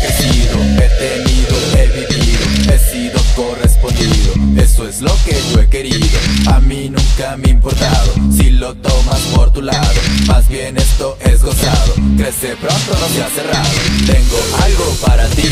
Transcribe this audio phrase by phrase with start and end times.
[0.00, 4.34] Crecido, he tenido, he vivido, he sido correspondido.
[4.56, 6.18] Eso es lo que yo he querido.
[6.46, 10.00] A mí nunca me ha importado si lo tomas por tu lado.
[10.26, 11.94] Más bien esto es gozado.
[12.16, 13.68] Crece pronto, no se ha cerrado.
[14.06, 15.48] Tengo algo para ti,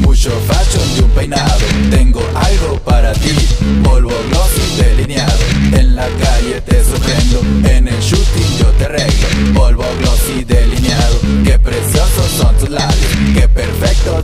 [0.00, 1.60] mucho fashion y un peinado.
[1.90, 3.34] Tengo algo para ti,
[3.84, 5.38] polvo glossy delineado.
[5.72, 9.28] En la calle te sorprendo, en el shooting arreglo.
[9.54, 14.22] Polvo glossy delineado, qué preciosos son tus labios, qué perfecto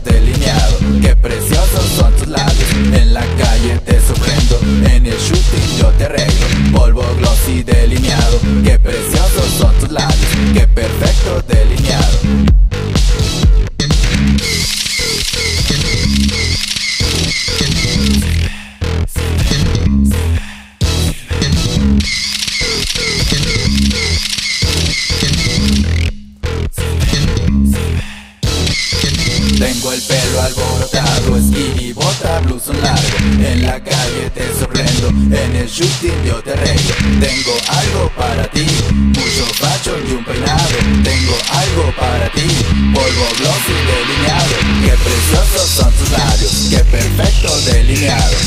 [33.81, 40.01] calle te sorprendo, en el shooting yo te arreglo Tengo algo para ti, mucho fashion
[40.07, 40.77] y un peinado.
[41.03, 42.47] Tengo algo para ti,
[42.93, 44.55] polvo glossy delineado.
[44.85, 48.37] Qué preciosos son tus labios, qué perfecto delineado.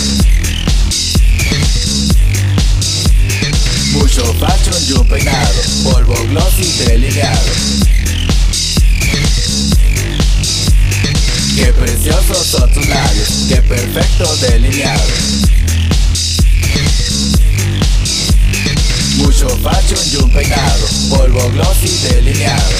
[3.92, 7.81] Mucho fashion y un peinado, polvo glossy delineado
[12.02, 15.02] preciosos son tus labios, qué perfecto delineado.
[19.18, 22.70] Mucho fashion y un peinado, polvo glossy delineado.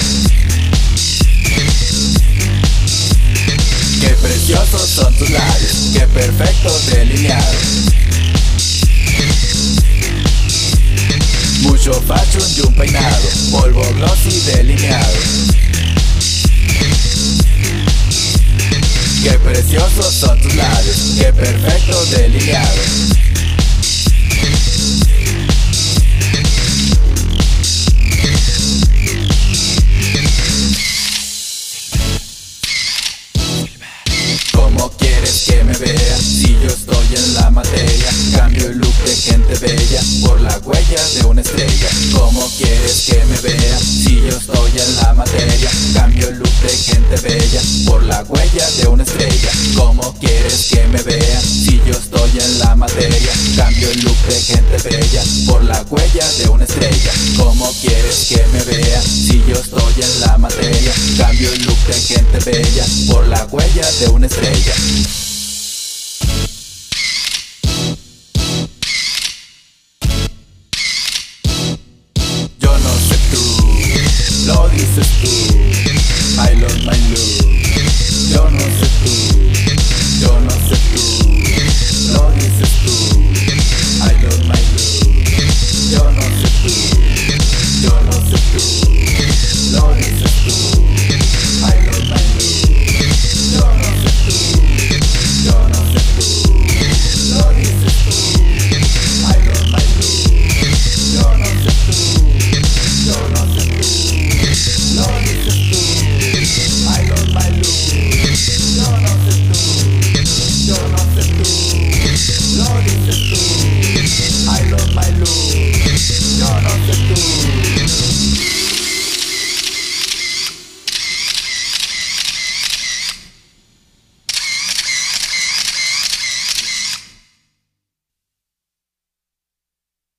[4.01, 7.59] Qué preciosos son tus labios, qué perfecto delineado.
[11.61, 15.52] Mucho fashion y un peinado, polvo glossy delineado.
[19.23, 22.69] Qué preciosos son tus labios, qué perfecto delineado.
[34.53, 38.11] ¿Cómo quieres que me vea si yo estoy en la materia?
[38.37, 41.89] Cambio el look de gente bella por la huella de una estrella.
[42.13, 45.71] ¿Cómo quieres que me vea si yo estoy en la materia?
[45.95, 46.12] Cambio
[46.77, 49.51] gente bella por la huella de una estrella.
[49.77, 53.33] ¿Cómo quieres que me vea si yo estoy en la materia?
[53.57, 57.13] Cambio el look de gente bella por la huella de una estrella.
[57.37, 60.93] ¿Cómo quieres que me vea si yo estoy en la materia?
[61.19, 64.75] Cambio el look de gente bella por la huella de una estrella.